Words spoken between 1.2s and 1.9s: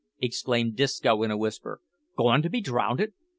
in a whisper,